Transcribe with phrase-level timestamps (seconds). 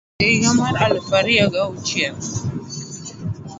[0.23, 2.17] higa mar aluf ariyo gi Auchiel